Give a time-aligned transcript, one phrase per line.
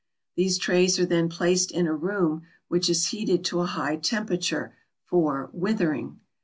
[0.35, 4.73] These trays are then placed in a room which is heated to a high temperature,
[5.05, 6.19] for "withering."